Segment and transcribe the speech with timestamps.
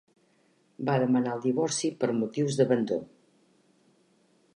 [0.89, 2.99] Va demanar el divorci per motius d'abandó.